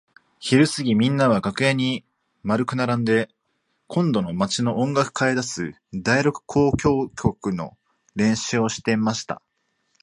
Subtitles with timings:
[0.39, 2.03] ひるすぎみんなは楽屋に
[2.43, 3.29] 円くならんで
[3.85, 7.77] 今度の町の音楽会へ出す第六交響曲の
[8.15, 9.43] 練習をしていました。